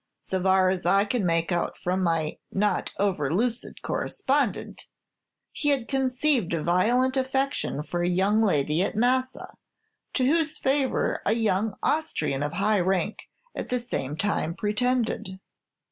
[0.17, 4.87] So far as I can make out from my not over lucid correspondent,
[5.51, 9.53] he had conceived a violent affection for a young lady at Massa,
[10.15, 15.39] to whose favor a young Austrian of high rank at the same time pretended."